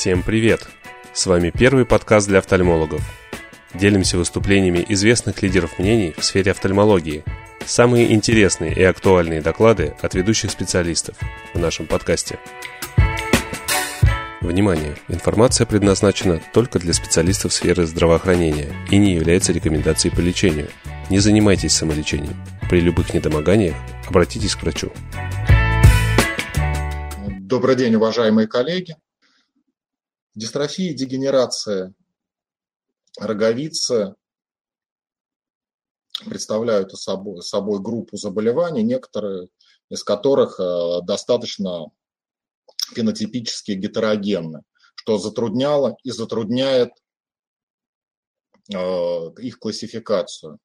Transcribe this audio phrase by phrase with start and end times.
[0.00, 0.66] Всем привет!
[1.12, 3.02] С вами первый подкаст для офтальмологов.
[3.74, 7.22] Делимся выступлениями известных лидеров мнений в сфере офтальмологии.
[7.66, 11.16] Самые интересные и актуальные доклады от ведущих специалистов
[11.52, 12.38] в нашем подкасте.
[14.40, 14.96] Внимание!
[15.08, 20.68] Информация предназначена только для специалистов сферы здравоохранения и не является рекомендацией по лечению.
[21.10, 22.42] Не занимайтесь самолечением.
[22.70, 23.76] При любых недомоганиях
[24.08, 24.90] обратитесь к врачу.
[27.28, 28.96] Добрый день, уважаемые коллеги.
[30.34, 31.92] Дистрофия дегенерация
[33.18, 34.14] роговицы
[36.24, 39.48] представляют собой, собой группу заболеваний, некоторые
[39.88, 41.86] из которых э, достаточно
[42.94, 44.62] фенотипически гетерогенны,
[44.94, 46.92] что затрудняло и затрудняет
[48.72, 50.60] э, их классификацию.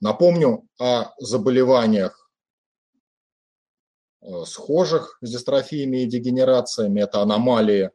[0.00, 2.25] Напомню о заболеваниях
[4.44, 7.00] схожих с дистрофиями и дегенерациями.
[7.00, 7.90] Это аномалии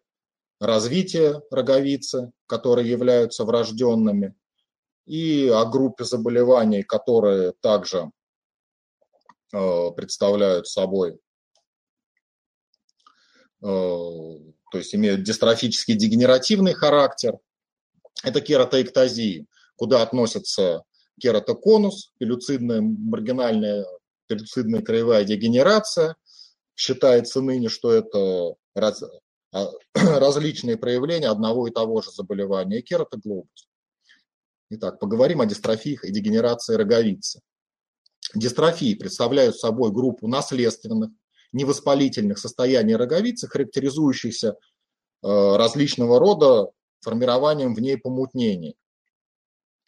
[0.59, 4.35] развития роговицы, которые являются врожденными,
[5.05, 8.11] и о группе заболеваний, которые также
[9.51, 11.17] э, представляют собой, э,
[13.61, 17.37] то есть имеют дистрофический дегенеративный характер.
[18.23, 20.83] Это кератоэктазии, куда относятся
[21.19, 23.85] кератоконус, пелюцидная маргинальная
[24.31, 26.15] пелюцидная краевая дегенерация,
[26.81, 29.03] считается ныне, что это раз,
[29.53, 33.69] а, различные проявления одного и того же заболевания кератоглобус.
[34.71, 37.41] Итак, поговорим о дистрофиях и дегенерации роговицы.
[38.33, 41.11] Дистрофии представляют собой группу наследственных,
[41.51, 44.55] невоспалительных состояний роговицы, характеризующихся э,
[45.57, 48.75] различного рода формированием в ней помутнений,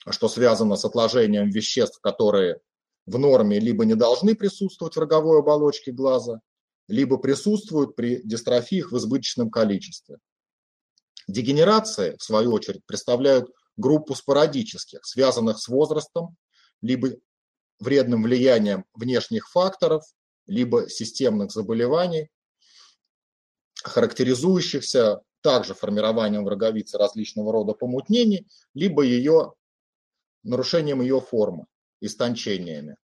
[0.10, 2.60] что связано с отложением веществ, которые
[3.08, 6.42] в норме либо не должны присутствовать в роговой оболочке глаза,
[6.88, 10.18] либо присутствуют при дистрофиях в избыточном количестве.
[11.28, 16.36] Дегенерации, в свою очередь, представляют группу спорадических, связанных с возрастом,
[16.82, 17.10] либо
[17.80, 20.04] вредным влиянием внешних факторов,
[20.46, 22.30] либо системных заболеваний,
[23.84, 29.54] характеризующихся также формированием в роговице различного рода помутнений, либо ее
[30.44, 31.66] нарушением ее формы,
[32.02, 32.98] истончениями.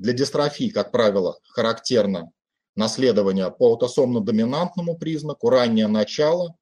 [0.00, 2.32] Для дистрофии, как правило, характерно
[2.74, 6.56] наследование по аутосомно-доминантному признаку, раннее начало.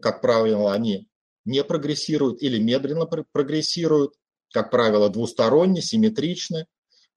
[0.00, 1.08] Как правило, они
[1.44, 4.14] не прогрессируют или медленно прогрессируют,
[4.52, 6.68] как правило, двусторонне, симметричны,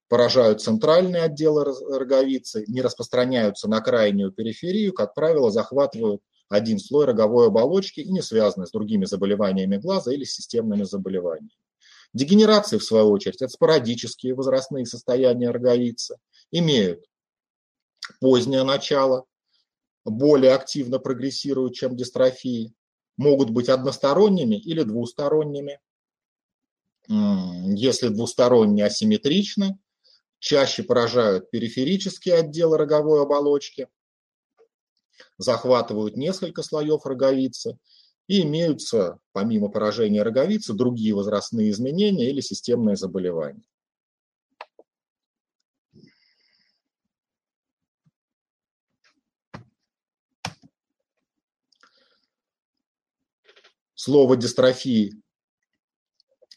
[0.07, 1.65] поражают центральные отделы
[1.95, 8.23] роговицы, не распространяются на крайнюю периферию, как правило, захватывают один слой роговой оболочки и не
[8.23, 11.51] связаны с другими заболеваниями глаза или системными заболеваниями.
[12.13, 16.17] Дегенерации, в свою очередь, это спорадические возрастные состояния роговицы,
[16.51, 17.05] имеют
[18.19, 19.25] позднее начало,
[20.05, 22.73] более активно прогрессируют, чем дистрофии,
[23.17, 25.79] могут быть односторонними или двусторонними.
[27.09, 29.77] Если двусторонние асимметричны,
[30.39, 33.87] чаще поражают периферические отделы роговой оболочки,
[35.37, 37.77] захватывают несколько слоев роговицы
[38.27, 43.63] и имеются, помимо поражения роговицы, другие возрастные изменения или системные заболевания.
[53.95, 55.21] Слово дистрофии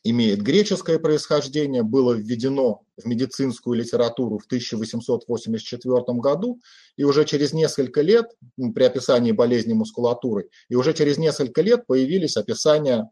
[0.03, 6.61] имеет греческое происхождение, было введено в медицинскую литературу в 1884 году,
[6.97, 12.37] и уже через несколько лет, при описании болезни мускулатуры, и уже через несколько лет появились
[12.37, 13.11] описания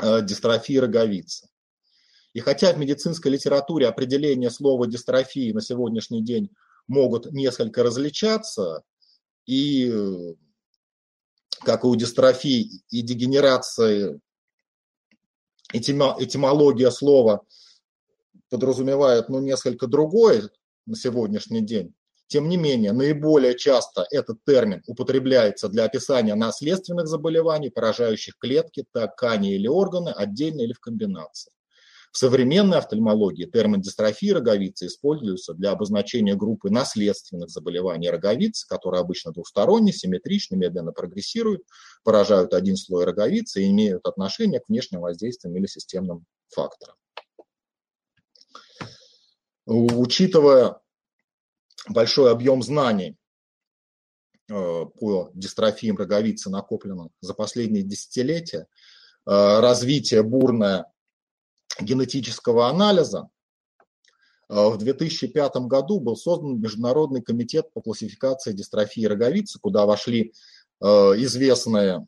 [0.00, 1.48] э, дистрофии роговицы.
[2.32, 6.50] И хотя в медицинской литературе определения слова дистрофии на сегодняшний день
[6.86, 8.82] могут несколько различаться,
[9.46, 10.34] и э,
[11.64, 14.20] как и у дистрофии и дегенерации
[15.72, 17.42] этимология слова
[18.50, 20.50] подразумевает ну, несколько другое
[20.86, 21.94] на сегодняшний день.
[22.28, 29.54] Тем не менее, наиболее часто этот термин употребляется для описания наследственных заболеваний, поражающих клетки, ткани
[29.54, 31.52] или органы, отдельно или в комбинации.
[32.12, 39.32] В современной офтальмологии термин дистрофия роговицы используется для обозначения группы наследственных заболеваний роговицы, которые обычно
[39.32, 41.62] двусторонне, симметрично, медленно прогрессируют,
[42.04, 46.96] поражают один слой роговицы и имеют отношение к внешним воздействиям или системным факторам.
[49.66, 50.80] Учитывая
[51.90, 53.16] большой объем знаний
[54.50, 60.86] э, по дистрофиям роговицы, накопленным за последние десятилетия, э, развитие бурное
[61.80, 63.28] генетического анализа
[64.48, 70.32] В 2005 году был создан Международный комитет по классификации дистрофии роговицы, куда вошли
[70.80, 72.06] известные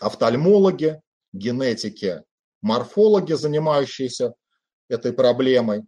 [0.00, 1.00] офтальмологи,
[1.32, 2.22] генетики,
[2.62, 4.34] морфологи, занимающиеся
[4.88, 5.84] этой проблемой.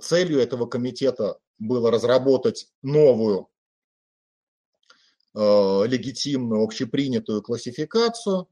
[0.00, 3.48] Целью этого комитета было разработать новую
[5.34, 5.38] э,
[5.86, 8.48] легитимную общепринятую классификацию,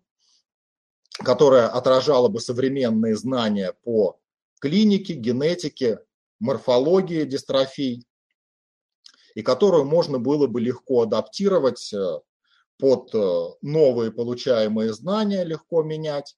[1.23, 4.19] которая отражала бы современные знания по
[4.61, 6.01] клинике, генетике,
[6.39, 8.07] морфологии дистрофий,
[9.35, 12.21] и которую можно было бы легко адаптировать э,
[12.79, 16.37] под э, новые получаемые знания, легко менять.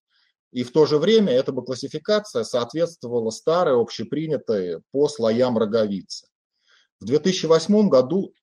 [0.50, 6.26] И в то же время эта бы классификация соответствовала старой, общепринятой по слоям роговицы.
[7.00, 8.34] В 2008 году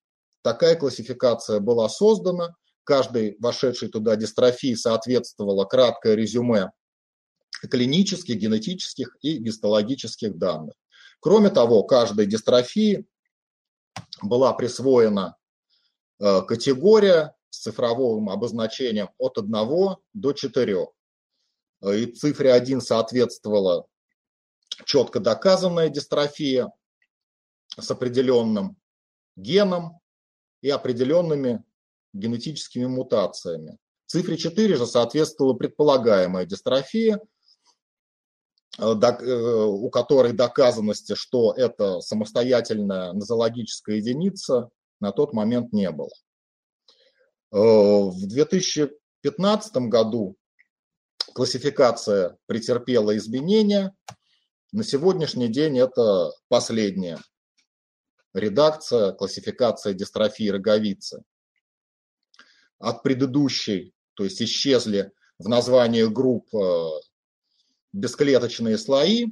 [0.42, 2.56] такая классификация была создана,
[2.90, 6.72] каждой вошедшей туда дистрофии соответствовало краткое резюме
[7.70, 10.74] клинических, генетических и гистологических данных.
[11.20, 13.06] Кроме того, каждой дистрофии
[14.22, 15.36] была присвоена
[16.18, 19.52] э, категория с цифровым обозначением от 1
[20.12, 20.86] до 4.
[21.82, 23.86] Э, и цифре 1 соответствовала
[24.84, 26.72] четко доказанная дистрофия,
[27.78, 28.76] с определенным
[29.36, 30.00] геном
[30.60, 31.62] и определенными
[32.12, 33.78] генетическими мутациями.
[34.06, 37.20] Цифре 4 же соответствовала предполагаемая дистрофия,
[38.78, 44.70] э, э, у которой доказанности, что это самостоятельная нозологическая единица,
[45.00, 46.10] на тот момент не было.
[47.52, 50.36] Э, в 2015 году
[51.34, 53.94] классификация претерпела изменения.
[54.72, 57.18] На сегодняшний день это последняя
[58.34, 61.22] редакция, классификация дистрофии роговицы.
[62.80, 66.88] От предыдущей, то есть исчезли в названии групп э,
[67.92, 69.28] бесклеточные слои,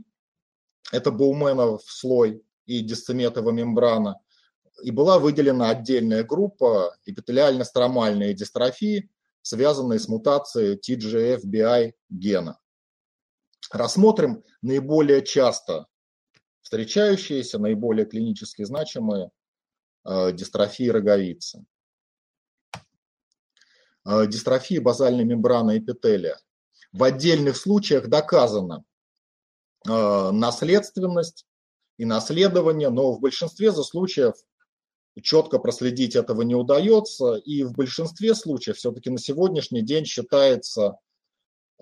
[0.93, 4.21] это Боуменов слой и дисцеметова мембрана,
[4.83, 9.11] и была выделена отдельная группа эпителиально-стромальные дистрофии,
[9.43, 12.59] связанные с мутацией TGFBI гена.
[13.73, 15.87] Рассмотрим наиболее часто
[16.61, 19.31] встречающиеся, наиболее клинически значимые
[20.05, 21.65] э, дистрофии роговицы.
[24.05, 26.39] Э, дистрофия базальной мембраны эпителия.
[26.93, 28.85] В отдельных случаях доказана
[29.87, 31.47] э, наследственность
[31.99, 34.35] и наследование, но в большинстве случаев
[35.21, 37.35] четко проследить этого не удается.
[37.35, 40.97] И в большинстве случаев все-таки на сегодняшний день считается,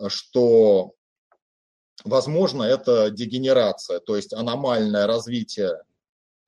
[0.08, 0.94] что
[2.04, 5.82] возможно, это дегенерация, то есть аномальное развитие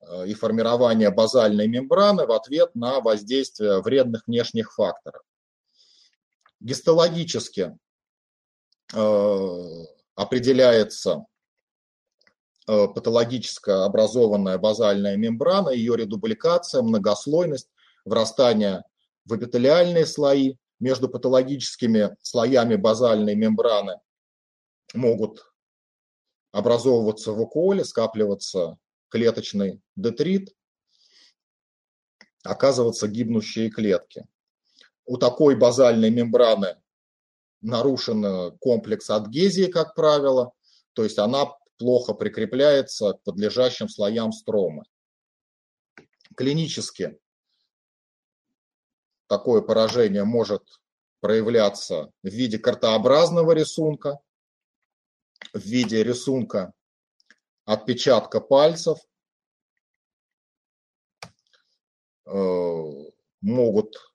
[0.01, 5.21] э, и формирование базальной мембраны в ответ на воздействие вредных внешних факторов.
[6.59, 7.77] Гистологически
[8.93, 9.85] э,
[10.15, 11.25] определяется
[12.67, 17.69] э, патологическая образованная базальная мембрана, ее редубликация, многослойность,
[18.05, 18.83] врастание
[19.25, 23.99] в эпителиальные слои, между патологическими слоями базальной мембраны
[24.93, 25.45] могут
[26.51, 28.77] образовываться в уколе, скапливаться
[29.09, 30.55] клеточный детрит,
[32.43, 34.25] оказываться гибнущие клетки.
[35.09, 36.77] У такой базальной мембраны
[37.61, 40.51] нарушен комплекс адгезии, как правило,
[40.93, 41.47] то есть она
[41.79, 44.83] плохо прикрепляется к подлежащим слоям стромы.
[46.37, 47.19] Клинически
[49.25, 50.61] такое поражение может
[51.21, 54.19] проявляться в виде картообразного рисунка,
[55.53, 56.71] в виде рисунка
[57.65, 58.99] отпечатка пальцев
[62.27, 62.93] э,
[63.41, 64.08] могут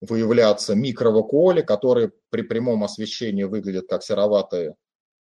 [0.00, 4.76] выявляться микровакуоли, которые при прямом освещении выглядят как сероватые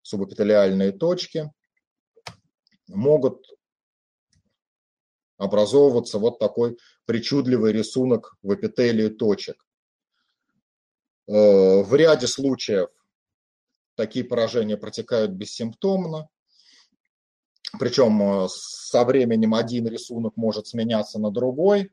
[0.03, 1.53] субэпителиальные точки,
[2.89, 3.47] могут
[5.37, 9.67] образовываться вот такой причудливый рисунок в эпителии точек.
[11.29, 12.89] Э, в ряде случаев
[13.97, 16.29] такие поражения протекают бессимптомно.
[17.79, 21.91] Причем э, со временем один рисунок может сменяться на другой.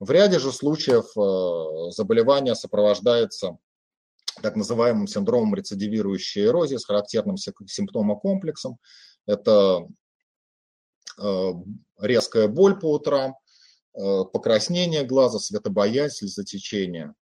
[0.00, 3.58] В ряде же случаев э, заболевание сопровождается
[4.42, 8.78] так называемым синдромом рецидивирующей эрозии с характерным симптомокомплексом.
[9.26, 9.88] Это
[11.20, 11.52] э,
[12.00, 13.36] резкая боль по утрам,
[13.92, 17.14] покраснение глаза, светобоязнь, слезотечение.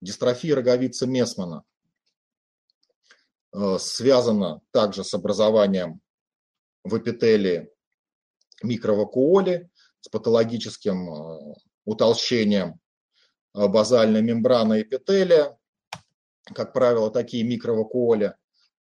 [0.00, 1.62] Дистрофия роговицы Месмана
[3.52, 6.00] э, связана также с образованием
[6.84, 7.70] в эпителии
[8.62, 9.70] микровакуоли,
[10.00, 12.80] с патологическим э, утолщением
[13.54, 15.58] э, базальной мембраны эпителия.
[16.54, 18.34] Как правило, такие микровакуоли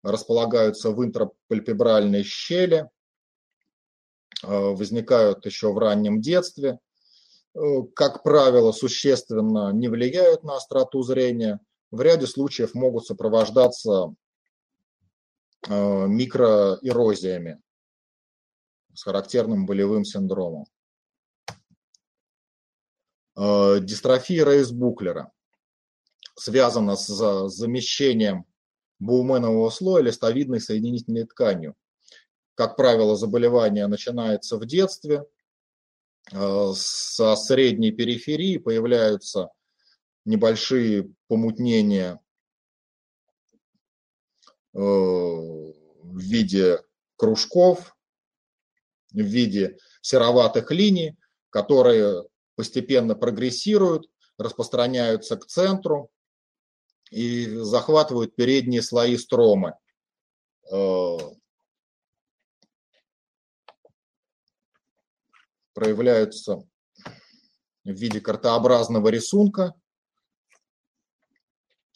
[0.03, 2.89] располагаются в интрапальпебральной щели,
[4.43, 6.77] возникают еще в раннем детстве,
[7.95, 11.59] как правило, существенно не влияют на остроту зрения,
[11.89, 14.13] в ряде случаев могут сопровождаться
[15.67, 17.63] микроэрозиями
[18.95, 20.65] с характерным болевым синдромом.
[23.37, 25.31] Э, дистрофия Рейс-Буклера
[26.35, 28.45] связана с замещением
[28.99, 31.75] буменового слоя листовидной соединительной тканью.
[32.55, 35.25] Как правило, заболевание начинается в детстве.
[36.31, 39.49] Э, со средней периферии появляются
[40.23, 42.19] небольшие помутнения
[44.73, 46.81] э, в виде
[47.17, 47.94] кружков,
[49.21, 51.15] в виде сероватых линий,
[51.49, 52.23] которые
[52.55, 56.09] постепенно прогрессируют, распространяются к центру
[57.11, 59.75] и захватывают передние слои стромы.
[60.71, 61.17] Э,
[65.73, 66.67] проявляются
[67.83, 69.73] в виде картообразного рисунка.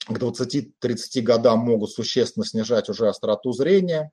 [0.05, 4.11] К 20-30 годам могут существенно снижать уже остроту зрения.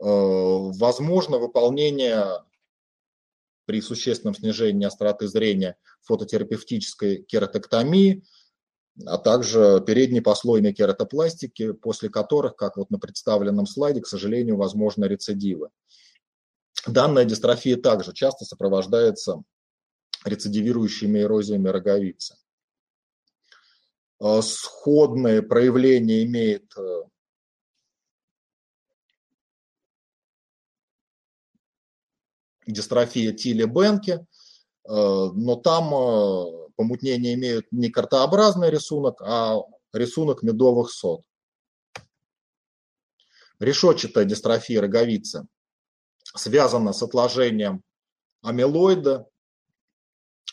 [0.00, 2.42] Э, возможно выполнение
[3.66, 8.24] при существенном снижении остроты зрения фототерапевтической кератоктомии,
[9.06, 15.06] а также передней послойной кератопластики, после которых, как вот на представленном слайде, к сожалению, возможны
[15.06, 15.70] рецидивы.
[16.86, 19.42] Данная дистрофия также часто сопровождается
[20.24, 22.36] рецидивирующими эрозиями роговицы.
[24.20, 26.74] Э, сходные проявления имеет
[32.66, 34.20] дистрофия Тилли Бенки, э,
[34.86, 39.58] но там э, помутнения имеют не картообразный рисунок, а
[39.92, 41.22] рисунок медовых сот.
[43.60, 45.46] Решетчатая дистрофия роговицы
[46.34, 47.82] связана с отложением
[48.42, 49.26] амилоида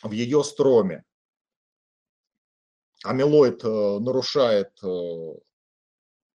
[0.02, 1.04] в ее строме.
[3.04, 4.72] Амилоид э, нарушает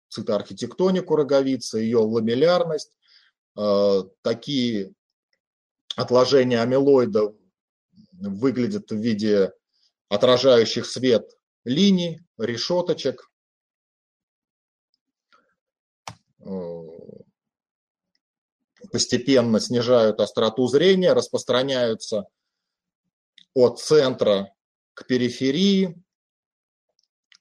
[0.09, 2.93] цитоархитектонику роговицы, ее ламеллярность.
[4.23, 4.95] Такие
[5.97, 7.35] отложения амилоида
[8.13, 9.53] выглядят в виде
[10.09, 11.31] отражающих свет
[11.65, 13.31] линий, решеточек.
[16.41, 16.83] Э,
[18.93, 22.27] постепенно снижают остроту зрения, распространяются
[23.55, 24.53] от центра
[24.95, 26.03] к периферии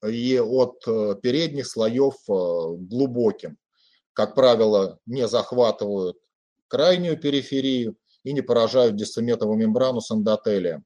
[0.03, 2.33] и от э, передних слоев э,
[2.77, 3.57] глубоким.
[4.13, 6.17] Как правило, не захватывают
[6.67, 10.85] крайнюю периферию, и не поражают дисцеметовую мембрану с эндотелием.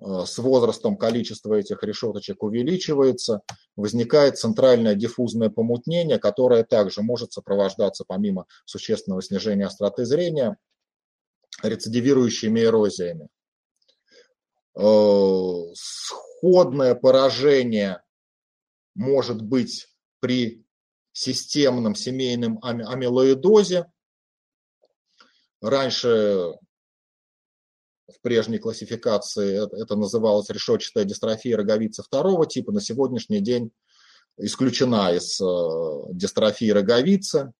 [0.00, 3.42] Э, с возрастом количество этих решеточек увеличивается,
[3.76, 10.56] возникает центральное диффузное помутнение, которое также может сопровождаться, помимо существенного снижения остроты зрения,
[11.62, 13.28] рецидивирующими эрозиями.
[14.76, 18.02] Э, сходное поражение
[18.94, 19.88] может быть
[20.20, 20.64] при
[21.12, 23.86] системном семейном амилоидозе,
[25.60, 26.54] Раньше
[28.08, 33.70] в прежней классификации это называлось решетчатая дистрофия роговицы второго типа, на сегодняшний день
[34.38, 37.52] исключена из э, дистрофии роговицы.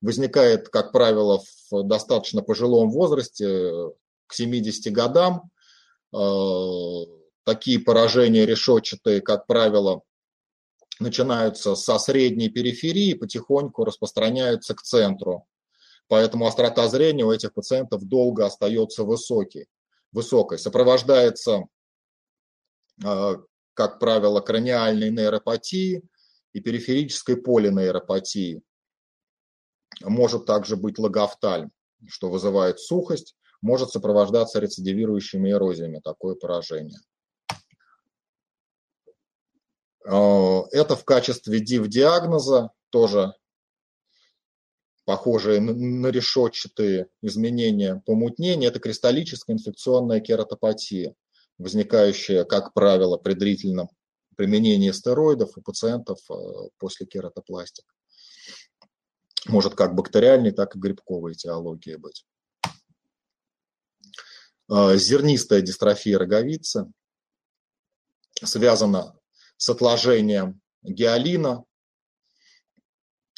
[0.00, 3.72] Возникает, как правило, в достаточно пожилом возрасте,
[4.26, 5.50] к 70 годам.
[6.14, 6.18] Э,
[7.44, 10.02] такие поражения решетчатые, как правило,
[11.00, 15.46] начинаются со средней периферии, потихоньку распространяются к центру
[16.08, 19.68] Поэтому острота зрения у этих пациентов долго остается высокой.
[20.10, 20.58] высокой.
[20.58, 21.66] Сопровождается,
[23.04, 23.36] а,
[23.74, 26.02] как правило, краниальной нейропатией
[26.54, 28.62] и периферической полинейропатией.
[30.00, 31.72] Может также быть логофтальм,
[32.08, 36.98] что вызывает сухость, может сопровождаться рецидивирующими эрозиями такое поражение.
[40.06, 43.34] А, это в качестве див-диагноза тоже
[45.08, 51.14] похожие на решетчатые изменения помутнения, это кристаллическая инфекционная кератопатия,
[51.56, 53.88] возникающая, как правило, при длительном
[54.36, 56.34] применении стероидов у пациентов э,
[56.76, 57.86] после кератопластик.
[59.46, 62.26] Может как бактериальной, так и грибковой этиологии быть.
[64.70, 66.84] Э, зернистая дистрофия роговицы
[68.44, 69.18] связана
[69.56, 71.64] с отложением гиалина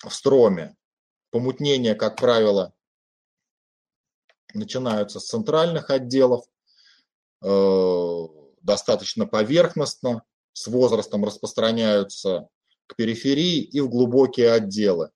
[0.05, 0.75] в строме
[1.31, 2.73] Помутнения, как правило,
[4.53, 6.45] начинаются с центральных отделов,
[7.43, 8.27] э,
[8.63, 12.49] достаточно поверхностно, с возрастом распространяются
[12.87, 15.11] к периферии и в глубокие отделы.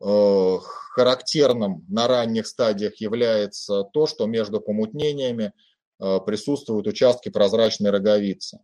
[0.00, 5.52] Э, характерным на ранних стадиях является то, что между помутнениями
[6.00, 8.60] э, присутствуют участки прозрачной роговицы.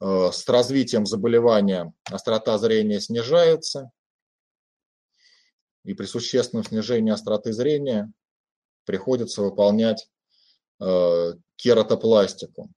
[0.00, 3.90] Э, с развитием заболевания острота зрения снижается,
[5.84, 8.12] и при существенном снижении остроты зрения
[8.84, 10.10] приходится выполнять
[11.56, 12.70] кератопластику.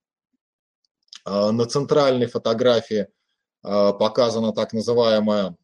[1.24, 3.06] На центральной фотографии
[3.62, 5.56] показана так называемая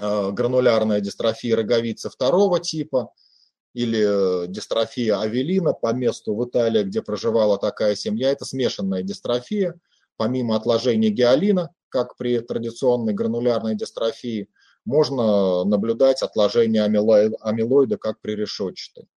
[0.00, 3.12] Э, гранулярная дистрофия роговицы второго типа
[3.74, 8.30] или э, дистрофия авелина по месту в Италии, где проживала такая семья.
[8.30, 9.78] Это смешанная дистрофия.
[10.22, 14.48] Помимо отложения гиалина, как при традиционной гранулярной дистрофии,
[14.84, 19.08] можно наблюдать отложение амилоида, как при решетчатой.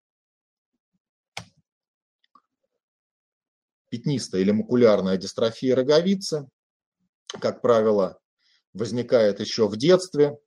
[3.89, 6.49] Пятнистая или макулярная дистрофия роговицы,
[7.39, 8.17] как правило,
[8.73, 10.39] возникает еще в детстве,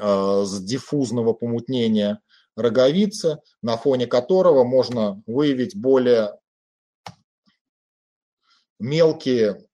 [0.00, 2.20] Э, с диффузного помутнения
[2.56, 6.38] роговицы, на фоне которого можно выявить более
[8.82, 9.64] мелкие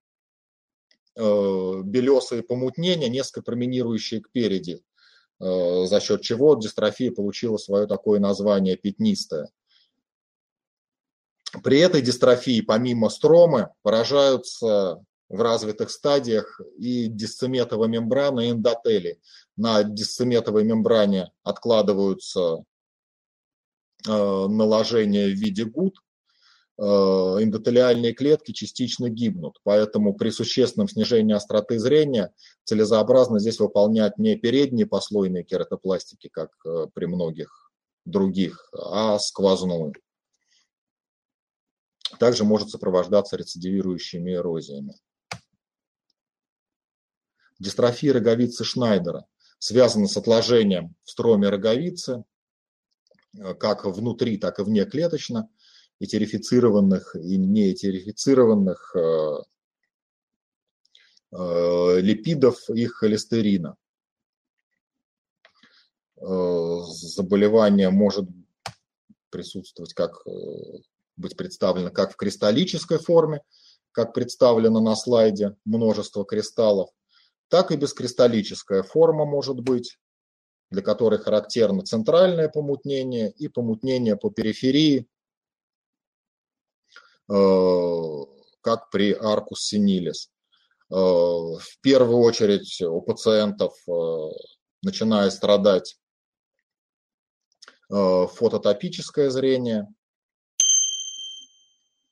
[1.16, 4.82] э, белесые помутнения, несколько променирующие кпереди,
[5.40, 9.50] э, за счет чего дистрофия получила свое такое название пятнистая.
[11.64, 19.18] При этой дистрофии, помимо стромы, поражаются в развитых стадиях и дисцеметовая мембрана и эндотели.
[19.56, 22.64] На дисцеметовой мембране откладываются
[24.06, 25.96] э, наложения в виде гуд,
[26.80, 29.58] эндотелиальные клетки частично гибнут.
[29.64, 32.32] Поэтому при существенном снижении остроты зрения
[32.64, 37.72] целесообразно здесь выполнять не передние послойные кератопластики, как э, при многих
[38.04, 39.92] других, а сквозную.
[42.18, 44.94] Также может сопровождаться рецидивирующими эрозиями.
[47.58, 49.26] Дистрофия роговицы Шнайдера
[49.58, 52.22] связана с отложением в строме роговицы,
[53.36, 55.50] э, как внутри, так и вне клеточно,
[56.00, 59.38] этерифицированных и неэтерифицированных э,
[61.32, 63.76] э, липидов и холестерина.
[66.20, 68.28] Заболевание может
[69.30, 70.24] присутствовать как
[71.18, 73.42] быть представлено как в кристаллической форме,
[73.92, 76.90] как представлено на слайде, множество кристаллов,
[77.48, 79.98] так и бескристаллическая форма может быть,
[80.70, 85.04] для которой характерно центральное помутнение и помутнение по периферии, э,
[87.28, 90.30] как при аркус синилис.
[90.90, 94.30] Э, в первую очередь у пациентов э,
[94.82, 95.98] начинает страдать
[97.90, 99.88] фототопическое зрение,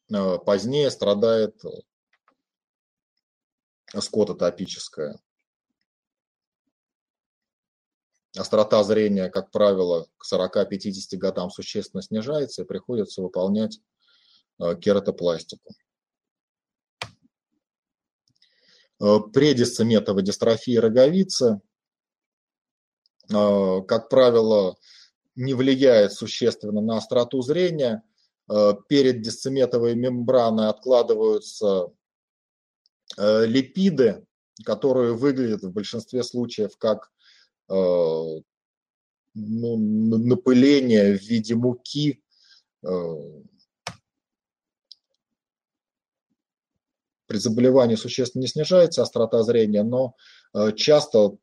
[0.09, 1.61] позднее страдает
[4.01, 5.21] скототопическое.
[8.39, 13.81] острота зрения, как правило, к 40-50 годам существенно снижается и приходится выполнять э,
[14.59, 15.75] кератопластику.
[19.01, 21.61] Э, Предисцеметовая дистрофия роговицы,
[23.31, 24.77] э, как правило,
[25.35, 28.03] не влияет существенно на остроту зрения.
[28.89, 31.93] Перед дисцеметовой мембраной откладываются
[33.19, 34.25] липиды,
[34.65, 37.11] которые выглядят в большинстве случаев как
[37.69, 38.43] ну,
[39.35, 42.23] напыление в виде муки,
[47.27, 50.15] при заболевании существенно не снижается острота зрения, но
[50.55, 51.37] э, часто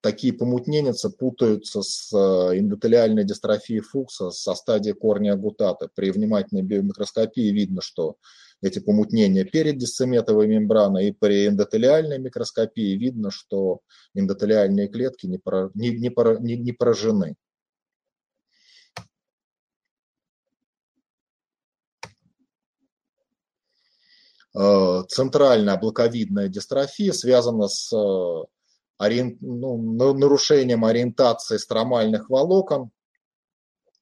[0.00, 5.88] такие помутненицы путаются с э, эндотелиальной дистрофией Фукса со стадии корня гутата.
[5.94, 8.16] При внимательной биомикроскопии видно, что
[8.62, 13.80] эти помутнения перед дисцеметовой мембраной и при эндотелиальной микроскопии видно, что
[14.14, 17.36] эндотелиальные клетки не поражены.
[25.08, 28.44] Центральная облаковидная дистрофия связана с э,
[28.98, 32.90] ориент, ну, нарушением ориентации стромальных волокон,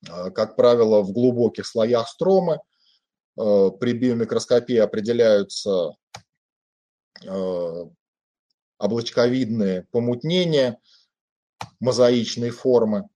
[0.09, 2.59] э, как правило, в глубоких слоях стромы–
[3.39, 5.95] Э, при биомикроскопии определяются
[7.23, 7.85] э,
[8.79, 10.81] облачковидные помутнения
[11.81, 13.09] мозаичной формы,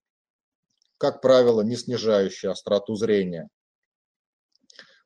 [0.97, 3.49] как правило, не снижающие остроту зрения.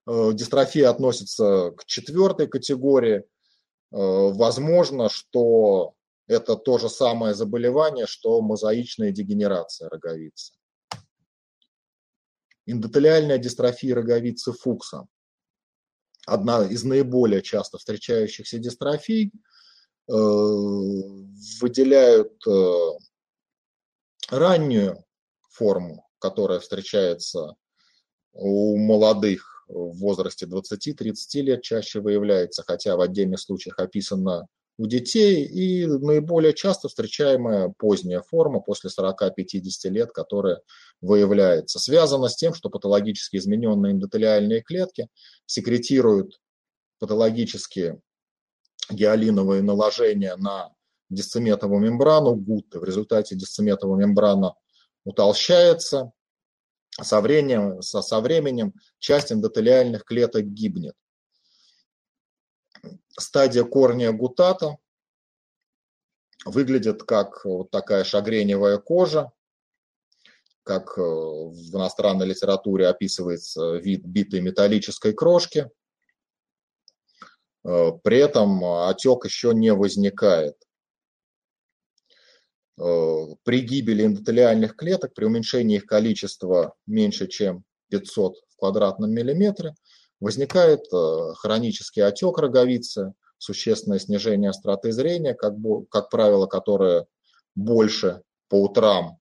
[0.08, 3.24] Э, дистрофия относится к четвертой категории.
[3.92, 5.94] Возможно, что
[6.28, 10.54] это то же самое заболевание, что мозаичная дегенерация роговицы.
[12.66, 15.08] Эндотелиальная дистрофия роговицы Фукса–
[16.26, 19.32] одна из наиболее часто встречающихся дистрофий.
[20.08, 20.14] Э,
[21.62, 22.92] выделяют э,
[24.30, 25.04] раннюю
[25.50, 27.56] форму, которая встречается
[28.34, 34.48] у молодых в возрасте 20-30 лет, чаще выявляется, хотя в отдельных случаях описано
[34.78, 40.62] у детей, и наиболее часто встречаемая поздняя форма после 40-50 лет, которая
[41.02, 41.80] выявляется.
[41.80, 45.08] Связана с тем, что патологически измененные эндотелиальные клетки
[45.46, 46.42] секретируют
[47.00, 48.02] патологические
[48.90, 50.74] гиалиновые наложения на
[51.10, 52.80] дисцеметовую мембрану гутты.
[52.80, 54.56] В результате дисцеметовая мембрана
[55.06, 56.12] утолщается,
[57.02, 60.96] со временем, со, со временем часть эндотелиальных клеток гибнет
[63.18, 64.78] стадия корня гутата
[66.46, 69.32] выглядит как вот такая шагреневая кожа,
[70.64, 75.70] как э, в иностранной литературе описывается вид битой металлической крошки.
[77.64, 80.56] Э, при этом отек еще не возникает.
[82.78, 89.76] Э, при гибели эндотелиальных клеток, при уменьшении их количества меньше, чем 500 в квадратном миллиметре,
[90.20, 95.54] возникает э, хронический отек роговицы, существенное снижение остроты зрения, как,
[95.90, 97.06] как правило, которое
[97.54, 99.20] больше по утрам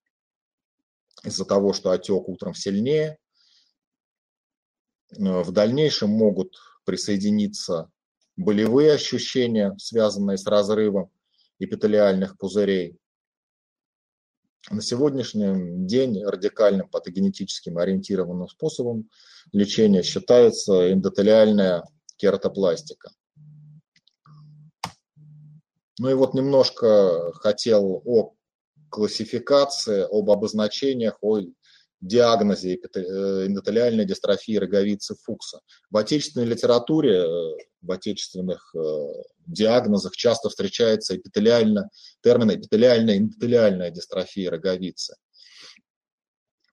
[1.22, 3.18] из-за того, что отек утром сильнее.
[5.16, 7.88] Э, в дальнейшем могут присоединиться
[8.36, 11.12] болевые ощущения, связанные с разрывом
[11.60, 12.98] эпителиальных пузырей.
[14.70, 19.10] На сегодняшний день радикальным патогенетическим ориентированным способом
[19.52, 21.84] лечения считается эндотелиальная
[22.16, 23.10] кератопластика.
[25.98, 28.34] Ну и вот немножко хотел о
[28.88, 31.40] классификации, об обозначениях, о
[32.04, 35.60] диагнозе э, эндотелиальной дистрофии роговицы Фукса.
[35.90, 38.78] В отечественной литературе, э, в отечественных э,
[39.46, 41.88] диагнозах часто встречается эпителиально,
[42.22, 45.16] термин эпителиальная эндотелиальная дистрофия роговицы.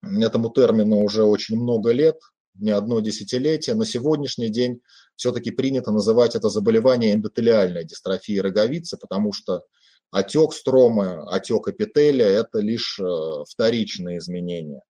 [0.03, 2.19] Этому термину уже очень много лет,
[2.55, 3.75] не одно десятилетие.
[3.75, 4.81] На сегодняшний день
[5.15, 9.63] все-таки принято называть это заболевание эндотелиальной дистрофии роговицы, потому что
[10.09, 12.99] отек стромы, отек эпителия– это лишь
[13.47, 14.81] вторичные изменения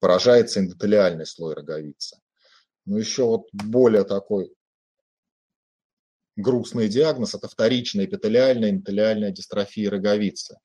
[0.00, 2.18] поражается эндотелиальный слой роговицы.
[2.86, 4.52] Но еще вот более такой
[6.36, 10.58] грустный диагноз– это вторичная эпителиальная эндотелиальная дистрофия роговицы.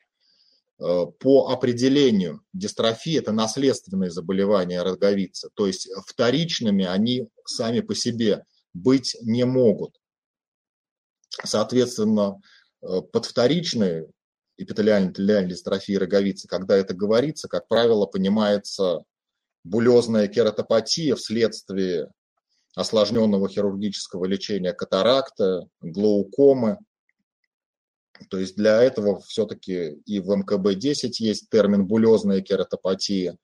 [0.80, 8.46] Э, по определению дистрофии– это наследственные заболевания роговицы, то есть вторичными они сами по себе
[8.74, 10.00] быть не могут.
[11.44, 12.40] Соответственно,
[12.82, 14.08] э, под вторичной
[14.58, 19.04] эпителиальной дистрофией роговицы, когда это говорится, как правило, понимается
[19.64, 22.12] булезная кератопатия вследствие
[22.76, 26.80] осложненного хирургического лечения катаракта, глаукомы.
[28.30, 33.38] То есть для этого все-таки и в МКБ-10 есть термин булезная кератопатия.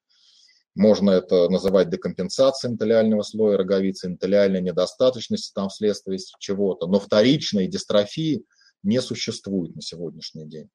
[0.74, 6.86] Можно это называть декомпенсацией энтелиального слоя роговицы, энтелиальной недостаточности там вследствие чего-то.
[6.86, 8.44] Но вторичной дистрофии
[8.82, 10.70] не существует на сегодняшний день.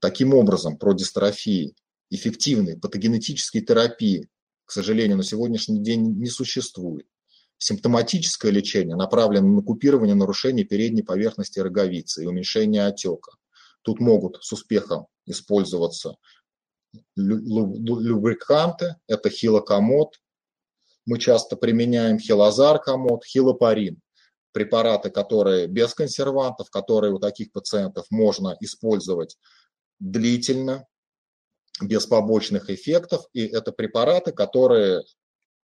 [0.00, 1.74] Таким образом, про дистрофии
[2.10, 4.28] эффективной патогенетической терапии,
[4.64, 7.06] к сожалению, на сегодняшний день не существует.
[7.58, 13.32] Симптоматическое лечение направлено на купирование нарушений передней поверхности роговицы и уменьшение отека.
[13.82, 16.16] Тут могут с успехом использоваться
[17.16, 20.14] любриканты, это хилокомод,
[21.08, 24.00] мы часто применяем хилозар комод, хилопарин,
[24.52, 29.38] препараты, которые без консервантов, которые у таких пациентов можно использовать
[29.98, 30.86] длительно,
[31.82, 33.26] без побочных эффектов.
[33.32, 35.02] И это препараты, которые,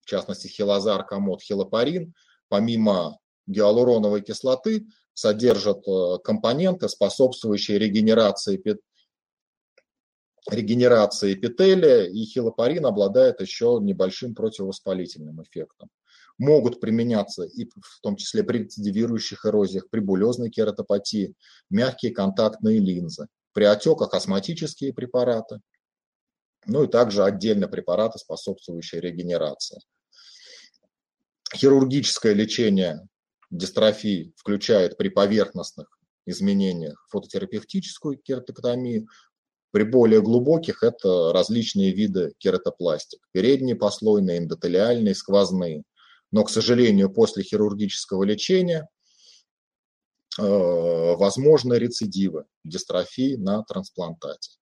[0.01, 2.14] в частности, хилозар, комод, хилопарин,
[2.49, 8.62] помимо гиалуроновой кислоты, содержат э, компоненты, способствующие регенерации,
[10.51, 15.88] регенерации эпителия, и хилопарин обладает еще небольшим противовоспалительным эффектом.
[16.38, 21.35] Могут применяться и в том числе при рецидивирующих эрозиях, при булезной кератопатии,
[21.71, 25.61] мягкие контактные линзы, при отеках астматические препараты,
[26.66, 29.81] ну и также отдельно препараты, способствующие регенерации.
[31.55, 33.07] Хирургическое лечение
[33.50, 35.87] дистрофии включает при поверхностных
[36.26, 39.07] изменениях фототерапевтическую кератоктомию,
[39.70, 45.85] при более глубоких это различные виды кератопластик, передние послойные, эндотелиальные, сквозные.
[46.33, 48.88] Но, к сожалению, после хирургического лечения
[50.38, 54.52] э, возможны рецидивы дистрофии на трансплантате.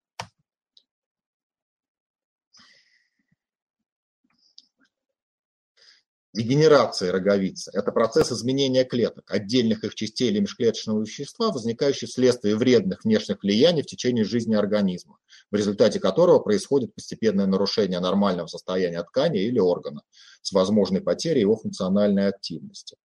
[6.34, 13.04] Дегенерация роговицы– это процесс изменения клеток, отдельных их частей или межклеточного вещества, возникающий вследствие вредных
[13.04, 15.18] внешних влияний в течение жизни организма,
[15.52, 20.02] в результате которого происходит постепенное нарушение нормального состояния ткани или органа
[20.42, 22.96] с возможной потерей его функциональной активности.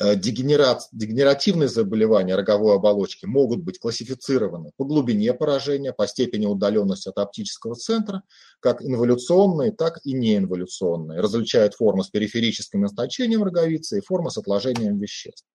[0.00, 7.18] Э, дегенеративные заболевания роговой оболочки могут быть классифицированы по глубине поражения, по степени удаленности от
[7.18, 8.22] оптического центра,
[8.60, 11.20] как инволюционные, так и неинволюционные.
[11.20, 15.46] Различают формы с периферическим источением роговицы и формы с отложением веществ.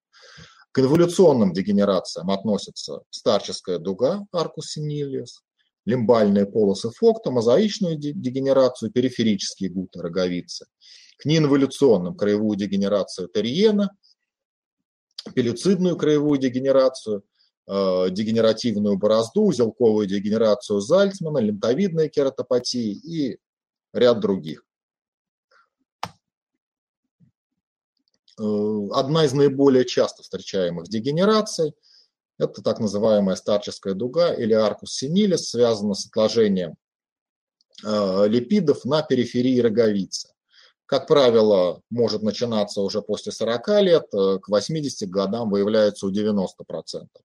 [0.72, 5.44] К инволюционным дегенерациям относятся старческая дуга, аркус синилиус,
[5.86, 10.66] лимбальные полосы Фокта, мозаичную дегенерацию, периферические гуты роговицы.
[11.18, 13.90] К неинволюционным краевую дегенерацию Терьена–
[15.34, 17.24] пелюцидную краевую дегенерацию,
[17.68, 23.40] э, дегенеративную борозду, узелковую дегенерацию Зальцмана, лентовидные кератопатии и
[23.94, 24.66] ряд других.
[28.40, 28.44] Э,
[28.92, 31.74] одна из наиболее часто встречаемых дегенераций–
[32.40, 36.76] это так называемая старческая дуга или аркус синилис, связана с отложением
[37.84, 40.33] э, липидов на периферии роговицы
[40.94, 47.24] как правило, может начинаться уже после 40 лет, э, к 80 годам выявляется у 90%.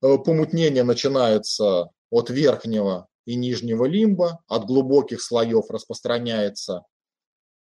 [0.00, 6.86] Э, помутнение начинается от верхнего и нижнего лимба, от глубоких слоев распространяется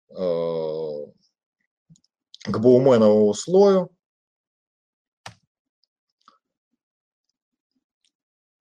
[0.08, 0.14] э,
[2.42, 3.96] к бауменовому слою,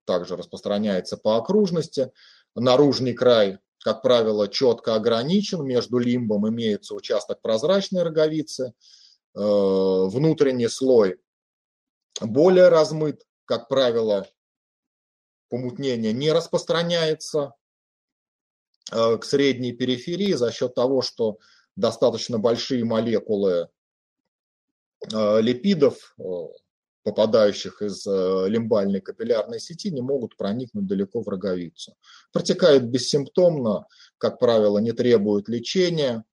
[0.05, 2.11] также распространяется по окружности.
[2.53, 5.65] Наружный край как правило, четко ограничен.
[5.65, 8.73] Между лимбом имеется участок прозрачной роговицы.
[9.35, 11.19] Э, внутренний слой
[12.21, 13.25] более размыт.
[13.45, 14.27] Как правило,
[15.49, 17.55] помутнение не распространяется
[18.91, 21.37] э, к средней периферии за счет того, что
[21.75, 23.69] достаточно большие молекулы
[25.11, 26.15] э, липидов
[27.03, 31.95] попадающих из э, лимбальной капиллярной сети, не могут проникнуть далеко в роговицу.
[32.31, 33.85] Протекает бессимптомно,
[34.17, 36.23] как правило, не требует лечения,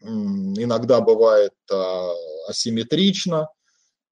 [0.00, 2.12] иногда бывает а,
[2.48, 3.48] асимметрично,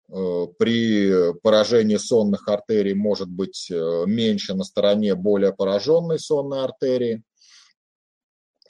[0.09, 7.23] э, при поражении сонных артерий может быть э, меньше на стороне более пораженной сонной артерии.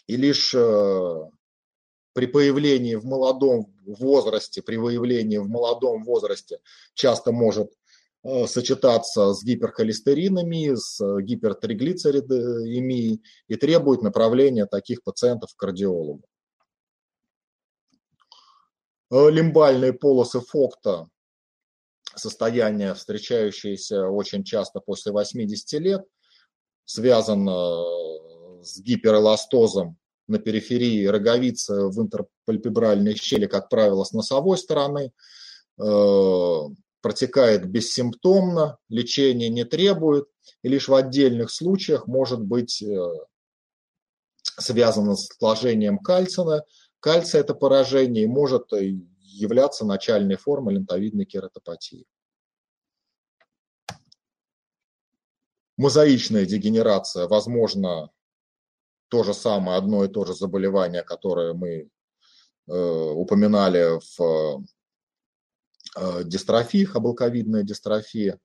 [0.07, 0.53] И лишь
[2.13, 6.59] при появлении в молодом возрасте, при выявлении в молодом возрасте
[6.93, 7.71] часто может
[8.23, 16.23] э, сочетаться с гиперхолестеринами, с э, гипертриглицеридемией и требует направления таких пациентов к кардиологу.
[19.09, 21.07] Э, лимбальные полосы Фокта–
[22.15, 26.03] состояние, встречающееся очень часто после 80 лет,
[26.83, 27.85] связано
[28.61, 29.97] с гиперэластозом
[30.31, 35.11] на периферии роговицы в интерпальпебральной щели, как правило, с носовой стороны,
[35.77, 36.59] э,
[37.01, 40.25] протекает бессимптомно, лечение не требует,
[40.63, 43.13] и лишь в отдельных случаях может быть э,
[44.57, 46.63] связано с отложением кальция.
[46.99, 52.05] Кальция– это поражение и может являться начальной формой лентовидной кератопатии.
[55.77, 58.11] Мозаичная дегенерация возможна
[59.11, 61.89] то же самое, одно и то же заболевание, которое мы
[62.67, 64.63] э, упоминали в
[65.97, 68.39] э, дистрофии, хабалковидная дистрофия,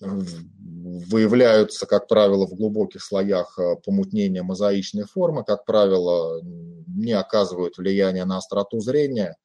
[0.00, 8.24] выявляются, как правило, в глубоких слоях э, помутнения мозаичной формы, как правило, не оказывают влияния
[8.24, 9.36] на остроту зрения,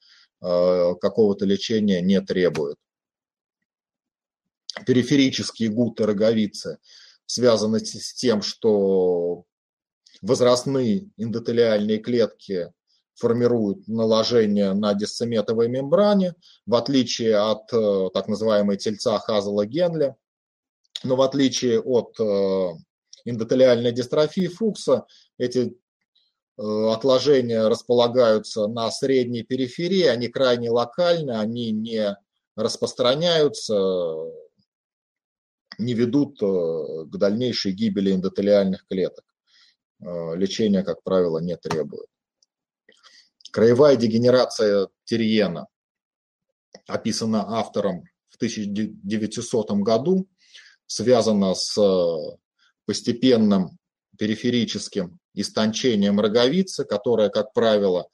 [0.42, 2.80] э, какого-то лечения не требуют.
[4.88, 6.80] Периферические гуты роговицы–
[7.26, 9.46] связано с тем, что
[10.22, 12.72] возрастные эндотелиальные клетки
[13.16, 20.16] формируют наложение на дисцеметовой мембране, в отличие от э, так называемой тельца Хазела Генля,
[21.04, 22.70] но в отличие от э,
[23.26, 25.06] эндотелиальной дистрофии Фукса,
[25.38, 25.78] эти
[26.58, 32.18] э, отложения располагаются на средней периферии, они крайне локальны, они не
[32.56, 33.76] распространяются,
[35.78, 39.26] не ведут э, к дальнейшей гибели эндотелиальных клеток.
[40.02, 42.08] Э, лечения, как правило, не требует.
[43.52, 45.68] Краевая дегенерация Терьена
[46.88, 50.28] описана автором в 1900 году,
[50.88, 52.38] связана с э,
[52.86, 53.78] постепенным
[54.18, 58.08] периферическим истончением роговицы, которое, как правило,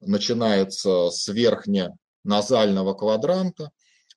[0.00, 3.70] начинается с верхне-назального квадранта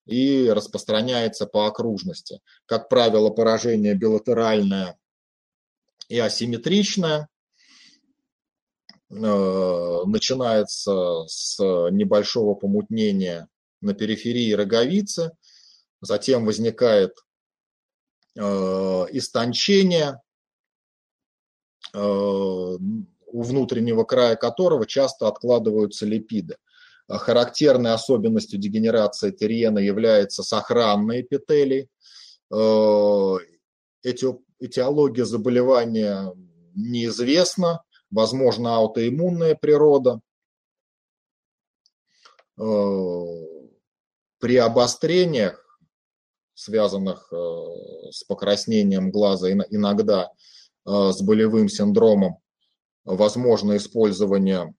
[0.06, 2.42] и распространяется по окружности.
[2.66, 4.98] Как правило, поражение билатеральное
[6.10, 7.30] и асимметричное.
[9.12, 13.50] начинается с небольшого помутнения
[13.82, 15.32] на периферии роговицы,
[16.00, 17.14] затем возникает
[18.38, 20.22] истончение,
[21.94, 26.56] у внутреннего края которого часто откладываются липиды.
[27.18, 31.90] Характерной особенностью дегенерации Терьена является сохранные эпителий.
[34.04, 36.32] Этиология заболевания
[36.76, 40.22] неизвестна, возможно, аутоиммунная природа.
[42.56, 45.80] При обострениях,
[46.54, 50.32] связанных с покраснением глаза, иногда
[50.86, 52.38] с болевым синдромом,
[53.04, 54.74] возможно использование Э,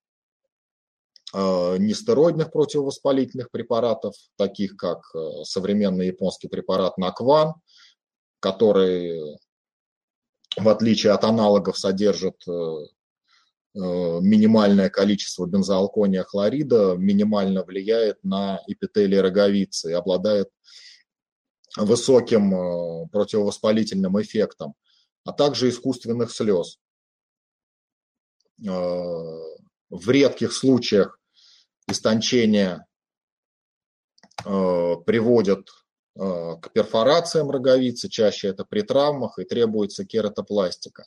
[1.34, 7.54] нестероидных противовоспалительных препаратов, таких как э, современный японский препарат Накван,
[8.38, 9.38] который,
[10.56, 12.52] в отличие от аналогов, содержит э,
[13.74, 20.50] минимальное количество бензоалкония хлорида, минимально влияет на эпителий роговицы и обладает
[21.78, 24.74] высоким противовоспалительным эффектом,
[25.24, 26.78] а также искусственных слез.
[28.58, 31.18] В редких случаях
[31.88, 32.86] истончение
[34.44, 35.68] э, приводят
[36.14, 41.06] э, к перфорациям роговицы, чаще это при травмах, и требуется кератопластика.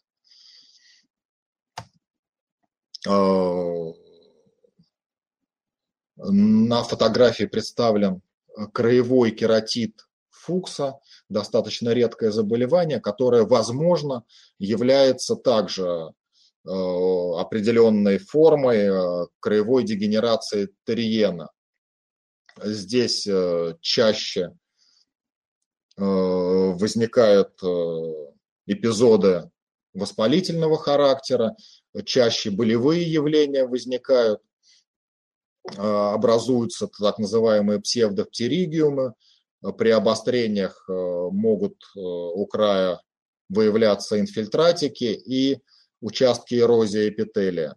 [3.07, 3.93] Э,
[6.17, 8.21] на фотографии представлен
[8.73, 14.23] краевой кератит Фукса, достаточно редкое заболевание, которое, возможно,
[14.59, 16.13] является также
[16.65, 21.49] определенной формой э, краевой дегенерации Терриена.
[22.63, 24.51] Здесь э, чаще
[25.97, 27.54] возникают
[28.65, 29.49] эпизоды
[29.93, 31.56] воспалительного характера,
[32.04, 34.41] чаще болевые явления возникают,
[35.78, 39.13] образуются так называемые псевдоптеригиумы,
[39.78, 42.99] при обострениях могут у края
[43.47, 45.62] выявляться инфильтратики и
[46.06, 47.76] участки эрозии эпителия.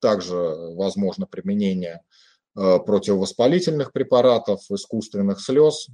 [0.00, 2.02] Также возможно применение
[2.56, 5.88] э, противовоспалительных препаратов, искусственных слез.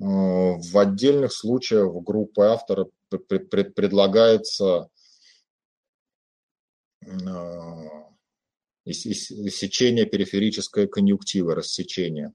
[0.00, 4.88] Э, в отдельных случаях в группе автора предлагается
[7.02, 7.06] э,
[8.84, 12.32] иссечение периферической конъюнктивы, рассечение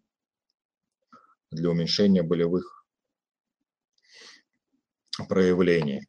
[1.52, 2.87] для уменьшения болевых
[5.26, 6.08] проявлений.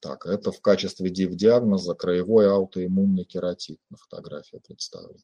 [0.00, 5.20] Так, это в качестве диагноза краевой аутоиммунный кератит на фотографии представлен.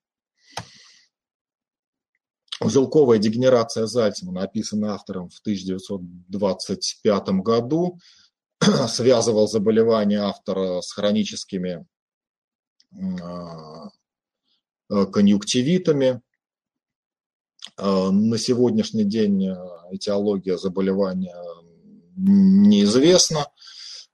[2.60, 7.98] Узелковая дегенерация Зальцмана, описанная автором в 1925 году,
[8.88, 11.86] связывал заболевание автора с хроническими
[13.22, 13.90] а,
[14.88, 16.20] конъюнктивитами.
[17.78, 19.56] Э, на сегодняшний день э,
[19.90, 21.36] этиология заболевания
[22.16, 23.46] неизвестна.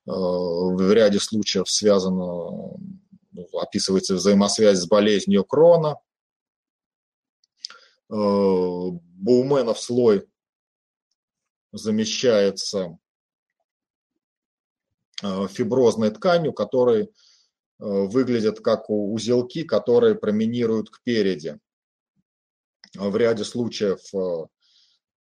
[0.04, 2.16] В ряде случаев связано,
[3.30, 6.00] ну, описывается взаимосвязь с болезнью Крона.
[8.08, 10.26] Боуменов слой
[11.70, 12.98] замещается
[15.22, 17.32] фиброзной тканью, который Э,
[17.83, 21.59] выглядят как узелки, которые променируют кпереди.
[22.95, 24.47] В ряде случаев э,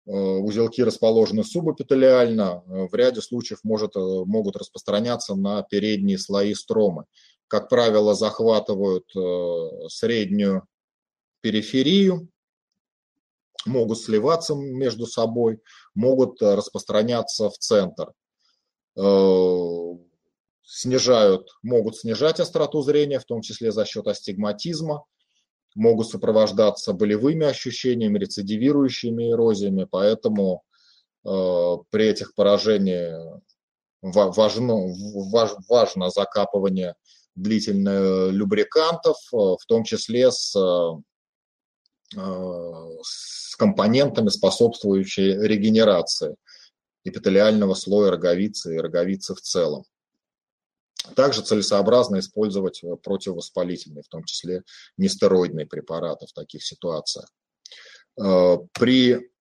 [0.06, 7.06] э, узелки расположены субэпителиально, в ряде случаев может, могут распространяться на передние слои стромы.
[7.47, 9.10] Как правило, захватывают
[9.91, 10.67] среднюю
[11.41, 12.30] периферию,
[13.65, 15.60] могут сливаться между собой,
[15.94, 18.13] могут распространяться в центр
[20.63, 25.05] снижают, могут снижать остроту зрения, в том числе за счет астигматизма,
[25.75, 30.63] могут сопровождаться болевыми ощущениями, рецидивирующими эрозиями, поэтому
[31.25, 31.29] э,
[31.89, 33.39] при этих поражениях
[34.01, 34.75] важно,
[35.31, 36.95] важ, важно закапывание
[37.35, 42.19] длительное любрикантов, э, в том числе с, э,
[43.03, 46.35] с компонентами, способствующими регенерации
[47.03, 49.85] эпителиального слоя роговицы и роговицы в целом.
[51.15, 54.63] Также целесообразно использовать э, противовоспалительные, в том числе
[54.97, 57.31] нестероидные препараты в таких ситуациях.
[58.19, 59.31] Э, при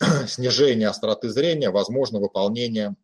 [0.28, 2.94] снижении остроты зрения возможно выполнение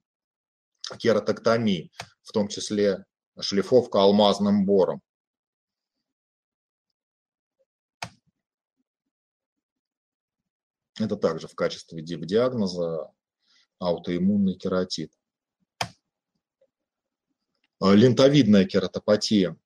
[0.98, 1.90] кератоктомии,
[2.22, 3.04] в том числе
[3.40, 5.02] шлифовка алмазным бором.
[10.98, 13.10] Это также в качестве диагноза
[13.78, 15.12] аутоиммунный кератит.
[17.82, 19.56] Лентовидная кератопатия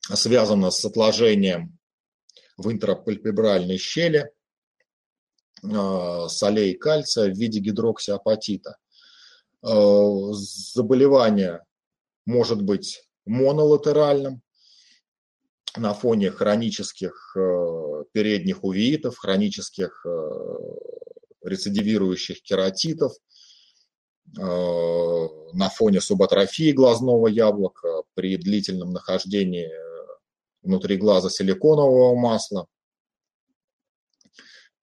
[0.00, 1.78] связана с отложением
[2.56, 4.32] в интрапальпебральной щели
[5.62, 8.78] а, солей кальция в виде гидроксиапатита.
[9.62, 11.62] А, заболевание
[12.24, 14.40] может быть монолатеральным
[15.76, 17.36] на фоне хронических
[18.12, 20.04] передних увеитов, хронических
[21.44, 23.12] рецидивирующих кератитов,
[25.52, 29.70] на фоне субатрофии глазного яблока при длительном нахождении
[30.62, 32.66] внутри глаза силиконового масла.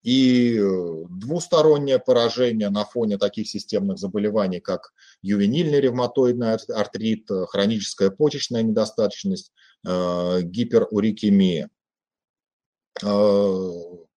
[0.03, 8.09] И э, двустороннее поражение на фоне таких системных заболеваний, как ювенильный ревматоидный артрит, э, хроническая
[8.09, 9.51] почечная недостаточность,
[9.85, 11.69] э, гиперурикемия.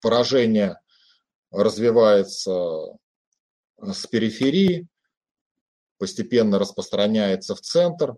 [0.00, 0.80] Поражение
[1.50, 2.96] развивается
[3.78, 4.88] с периферии,
[6.00, 8.16] постепенно распространяется в центр,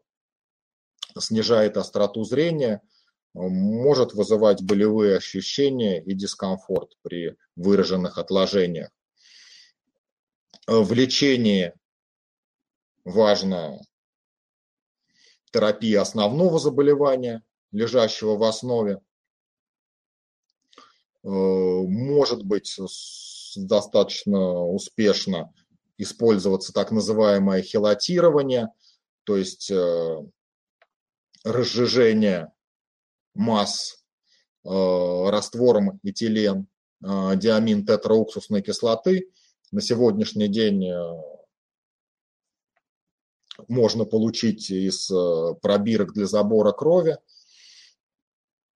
[1.18, 2.80] снижает остроту зрения–
[3.34, 8.90] может вызывать болевые ощущения и дискомфорт при выраженных отложениях.
[10.66, 11.72] В лечении
[13.04, 13.78] важна
[15.50, 19.00] терапия основного заболевания, лежащего в основе.
[21.22, 22.78] Может быть
[23.56, 25.52] достаточно успешно
[25.99, 28.68] использоваться так называемое хелатирование,
[29.24, 30.16] то есть э,
[31.45, 32.53] разжижение
[33.34, 34.05] масс
[34.64, 36.66] э, раствором этилен
[37.03, 39.30] э, диамин тетрауксусной кислоты.
[39.70, 40.93] На сегодняшний день
[43.68, 45.11] можно получить из
[45.62, 47.16] пробирок для забора крови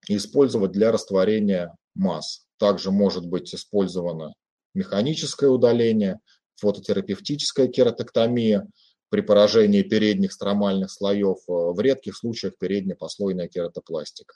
[0.07, 2.47] и использовать для растворения масс.
[2.57, 4.33] Также может быть использовано
[4.73, 6.19] механическое удаление,
[6.57, 8.67] фототерапевтическая кератоктомия
[9.09, 14.35] при поражении передних стромальных слоев, в редких случаях переднепослойная кератопластика.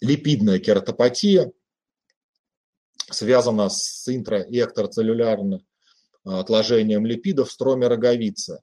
[0.00, 1.52] липидная кератопатия
[3.10, 8.60] связана с интра- и экстрацеллюлярным э, отложением липидов в строме роговицы.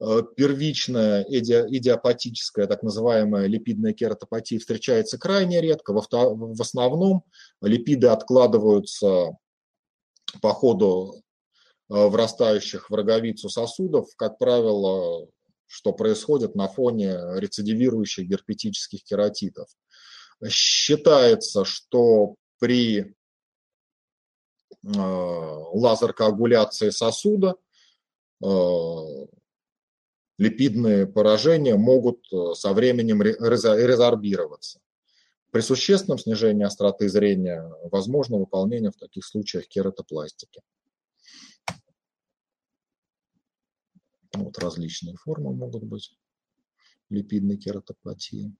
[0.00, 5.92] Э, первичная идиопатическая, так называемая липидная кератопатия встречается крайне редко.
[5.92, 7.24] В основном
[7.60, 9.36] липиды откладываются
[10.40, 11.18] по ходу э,
[11.88, 15.26] врастающих в роговицу сосудов, как правило,
[15.66, 19.68] что происходит на фоне рецидивирующих герпетических кератитов.
[20.48, 23.04] Считается, что при э,
[24.82, 27.56] лазер-коагуляции сосуда
[28.44, 28.46] э,
[30.38, 34.80] липидные поражения могут со временем резорбироваться.
[35.50, 40.60] При существенном снижении остроты зрения возможно выполнение в таких случаях кератопластики.
[44.34, 46.14] Вот различные формы могут быть
[47.08, 48.54] липидной кератопатии.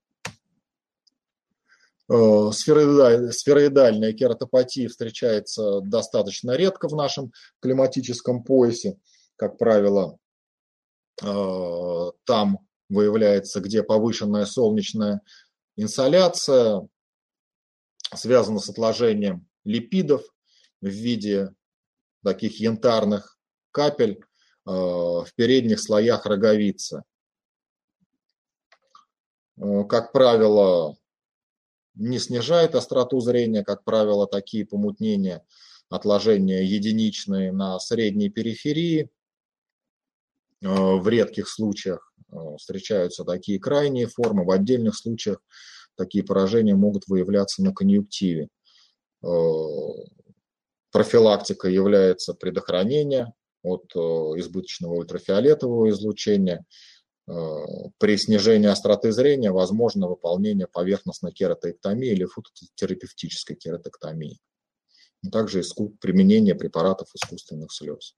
[2.09, 8.97] Э, сфероидальная кератопатия встречается достаточно редко в нашем климатическом поясе.
[9.35, 10.17] Как правило,
[11.21, 15.21] э, там выявляется, где повышенная солнечная
[15.81, 16.87] инсоляция,
[18.13, 20.23] связана с отложением липидов
[20.81, 21.53] в виде
[22.23, 23.37] таких янтарных
[23.71, 27.03] капель э, в передних слоях роговицы.
[29.89, 30.97] Как правило,
[31.95, 35.45] не снижает остроту зрения, как правило, такие помутнения,
[35.89, 39.09] отложения единичные на средней периферии.
[40.61, 45.39] Э, в редких случаях э, встречаются такие крайние формы, в отдельных случаях
[45.95, 48.49] такие поражения могут выявляться на конъюнктиве.
[49.23, 49.27] Э,
[50.91, 56.65] профилактика является предохранение от избыточного ультрафиолетового излучения–
[57.99, 64.39] при снижении остроты зрения возможно выполнение поверхностной кератоэктомии или фототерапевтической кератоктомии.
[65.31, 65.61] Также
[66.01, 68.15] применение препаратов искусственных слез.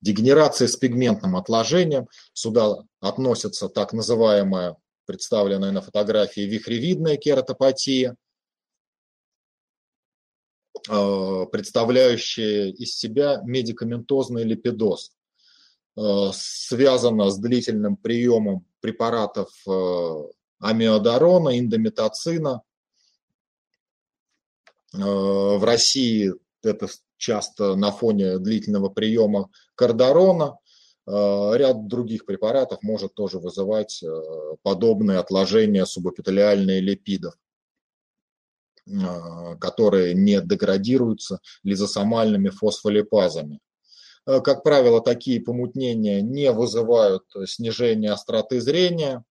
[0.00, 2.08] Дегенерация с пигментным отложением.
[2.32, 4.76] Сюда относится так называемая,
[5.06, 8.14] представленная на фотографии, вихревидная кератопатия,
[10.88, 15.10] э, представляющая из себя медикаментозный липидоз.
[15.96, 20.22] Э, связано с длительным приемом препаратов э,
[20.60, 22.62] амиодарона, индометацина.
[24.90, 26.32] В России
[26.62, 26.88] это
[27.18, 30.58] часто на фоне длительного приема кардарона.
[31.06, 34.02] Ряд других препаратов может тоже вызывать
[34.62, 37.34] подобные отложения субэпителиальных липидов.
[39.60, 43.60] которые не деградируются лизосомальными фосфолипазами.
[44.24, 49.24] Как правило, такие помутнения не вызывают снижения остроты зрения,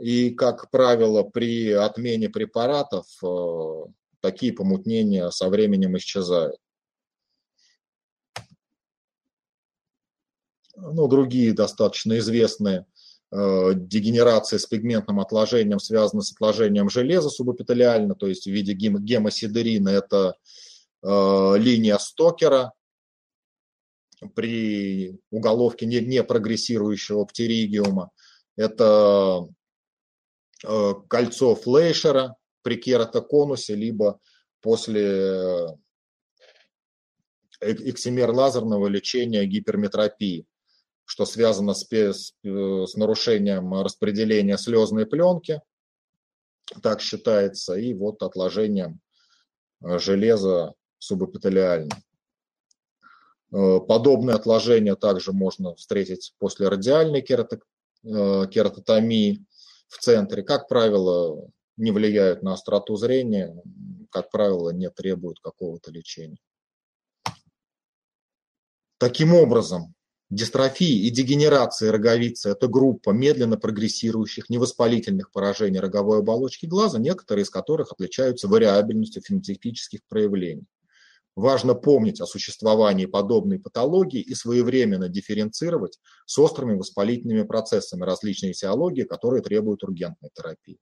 [0.00, 3.82] и, как правило, при отмене препаратов э,
[4.20, 6.56] такие помутнения со временем исчезают.
[10.76, 12.86] Ну, другие достаточно известные
[13.30, 19.90] э, дегенерации с пигментным отложением связаны с отложением железа субэпителиально, то есть в виде гемосидерина.
[19.90, 20.36] Это
[21.02, 22.72] э, линия Стокера
[24.34, 28.10] при уголовке не, не прогрессирующего птеригиума.
[28.56, 29.48] Это
[30.66, 34.20] Э, кольцо Флейшера при кератоконусе, либо
[34.60, 35.66] после э,
[37.60, 40.46] эксимер лазерного лечения гиперметропии,
[41.04, 45.60] что связано с, с, э, с нарушением распределения слезной пленки,
[46.82, 49.00] так считается, и вот отложением
[49.80, 51.90] железа субэпителиально.
[53.50, 59.44] Подобное отложение также можно встретить после радиальной кератотомии
[59.88, 61.50] в центре, как правило,
[61.80, 63.56] не влияют на остроту зрения,
[64.10, 66.38] как правило, не требуют какого-то лечения.
[68.98, 69.94] Таким образом,
[70.28, 77.50] дистрофии и дегенерации роговицы– это группа медленно прогрессирующих невоспалительных поражений роговой оболочки глаза, некоторые из
[77.50, 80.66] которых отличаются вариабельностью фенотипических проявлений.
[81.34, 89.04] Важно помнить о существовании подобной патологии и своевременно дифференцировать с острыми воспалительными процессами различной этиологии,
[89.04, 90.78] которые требуют ургентной терапии.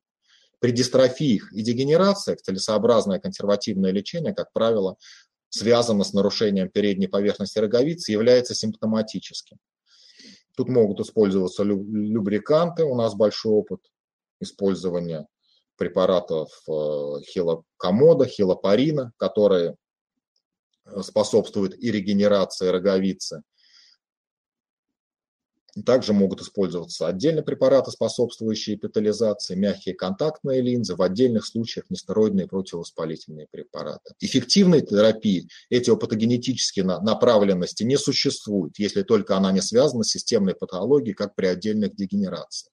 [0.60, 4.96] При дистрофиях и дегенерациях целесообразное консервативное лечение, как правило,
[5.50, 9.58] связано с нарушением передней поверхности роговицы, является симптоматическим.
[10.56, 13.80] Тут могут использоваться любриканты, у нас большой опыт
[14.40, 15.26] использования
[15.76, 16.72] препаратов э,
[17.22, 19.76] хилокомода, хилопарина, которые
[21.02, 23.42] способствует и регенерации роговицы.
[25.84, 33.46] Также могут использоваться отдельные препараты, способствующие эпитализации, мягкие контактные линзы, в отдельных случаях нестероидные противовоспалительные
[33.50, 34.14] препараты.
[34.20, 41.34] Эффективной терапии этиопатогенетической направленности не существует, если только она не связана с системной патологией, как
[41.34, 42.72] при отдельных дегенерациях.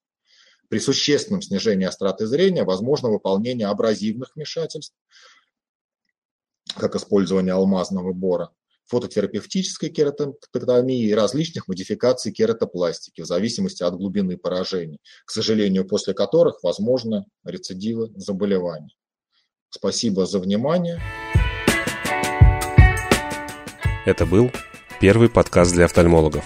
[0.69, 4.95] При существенном снижении остроты зрения возможно выполнение абразивных вмешательств,
[6.75, 8.51] как использование алмазного бора,
[8.87, 16.63] фототерапевтической кератоктомии и различных модификаций кератопластики в зависимости от глубины поражений, к сожалению, после которых
[16.63, 18.97] возможны рецидивы заболеваний.
[19.69, 21.01] Спасибо за внимание.
[24.05, 24.51] Это был
[25.01, 26.45] первый подкаст для офтальмологов.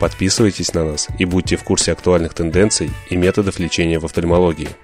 [0.00, 4.70] Подписывайтесь на нас и будьте в курсе актуальных тенденций и методов лечения в офтальмологии–